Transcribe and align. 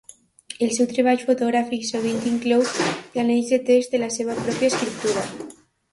El 0.67 0.71
seu 0.77 0.87
treball 0.93 1.19
fotogràfic 1.27 1.85
sovint 1.89 2.25
inclou 2.31 2.65
panells 3.17 3.53
de 3.53 3.61
text 3.69 3.95
de 3.97 4.01
la 4.07 4.11
seva 4.19 4.39
pròpia 4.45 4.71
escriptura. 4.75 5.29